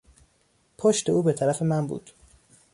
پشت 0.77 1.09
او 1.09 1.23
به 1.23 1.33
طرف 1.33 1.61
من 1.61 1.87
بود. 1.87 2.11